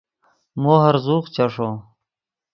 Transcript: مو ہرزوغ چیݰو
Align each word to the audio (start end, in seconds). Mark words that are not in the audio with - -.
مو 0.61 0.73
ہرزوغ 0.83 1.23
چیݰو 1.33 1.69